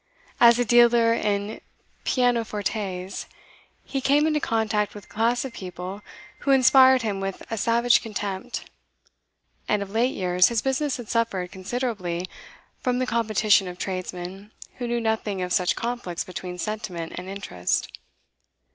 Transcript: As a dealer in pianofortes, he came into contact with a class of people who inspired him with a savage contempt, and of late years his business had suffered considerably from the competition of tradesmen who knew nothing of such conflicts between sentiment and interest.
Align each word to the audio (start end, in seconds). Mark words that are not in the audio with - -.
As 0.39 0.57
a 0.57 0.65
dealer 0.65 1.13
in 1.13 1.61
pianofortes, 2.05 3.27
he 3.85 4.01
came 4.01 4.25
into 4.25 4.39
contact 4.39 4.95
with 4.95 5.03
a 5.05 5.07
class 5.07 5.45
of 5.45 5.53
people 5.53 6.01
who 6.39 6.49
inspired 6.49 7.03
him 7.03 7.19
with 7.19 7.43
a 7.51 7.57
savage 7.59 8.01
contempt, 8.01 8.67
and 9.67 9.83
of 9.83 9.91
late 9.91 10.15
years 10.15 10.47
his 10.47 10.63
business 10.63 10.97
had 10.97 11.07
suffered 11.07 11.51
considerably 11.51 12.27
from 12.79 12.97
the 12.97 13.05
competition 13.05 13.67
of 13.67 13.77
tradesmen 13.77 14.49
who 14.77 14.87
knew 14.87 14.99
nothing 15.01 15.39
of 15.43 15.53
such 15.53 15.75
conflicts 15.75 16.23
between 16.23 16.57
sentiment 16.57 17.13
and 17.15 17.29
interest. 17.29 17.95